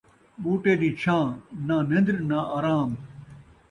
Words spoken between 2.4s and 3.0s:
آرام